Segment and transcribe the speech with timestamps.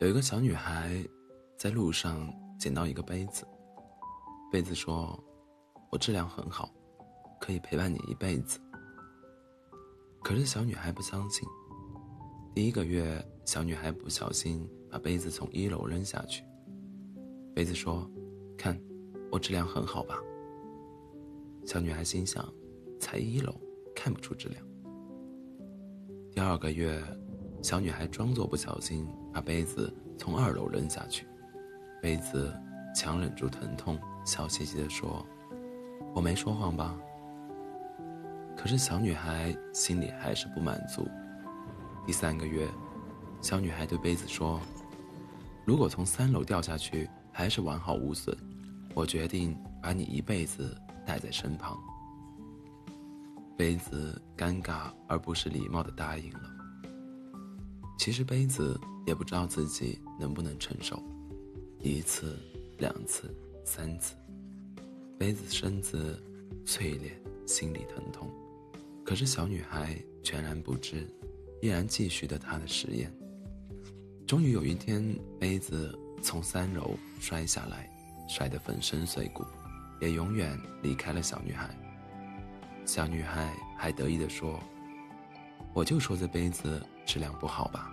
[0.00, 1.02] 有一个小女孩
[1.56, 3.46] 在路上捡到一个杯子，
[4.50, 5.18] 杯子说
[5.88, 6.68] ：“我质量很好，
[7.40, 8.58] 可以陪伴你一辈子。”
[10.20, 11.48] 可是小女孩不相信。
[12.52, 16.42] 第一个月，小女孩不小心把杯子从一楼扔下去，
[17.54, 18.10] 杯子说
[18.58, 18.78] ：“看，
[19.30, 20.18] 我质量很好吧？”
[21.64, 22.52] 小女孩心想
[22.98, 23.54] ：“才一楼，
[23.94, 24.66] 看不出质量。”
[26.34, 27.00] 第二个月。
[27.64, 31.26] 小女孩装作不小心把杯子从二楼扔下去，
[32.02, 32.52] 杯子
[32.94, 35.24] 强忍住疼痛，笑嘻嘻地说
[36.14, 36.94] ：“我没说谎吧？”
[38.54, 41.08] 可是小女孩心里还是不满足。
[42.06, 42.68] 第三个月，
[43.40, 44.60] 小女孩对杯子说
[45.64, 48.36] ：“如果从三楼掉下去还是完好无损，
[48.92, 50.76] 我决定把你一辈子
[51.06, 51.78] 带在身旁。”
[53.56, 56.53] 杯子尴尬而不失礼貌地答应了。
[57.96, 61.02] 其实杯子也不知道自己能不能承受，
[61.80, 62.38] 一次、
[62.78, 64.14] 两次、三次，
[65.18, 66.22] 杯子身子
[66.66, 67.10] 脆裂，
[67.46, 68.30] 心里疼痛。
[69.04, 71.06] 可是小女孩全然不知，
[71.62, 73.12] 依然继续的她的实验。
[74.26, 77.88] 终于有一天，杯子从三楼摔下来，
[78.28, 79.44] 摔得粉身碎骨，
[80.00, 81.74] 也永远离开了小女孩。
[82.86, 84.58] 小女孩还得意地说
[85.72, 87.90] ：“我就说这杯子。”质量不好吧？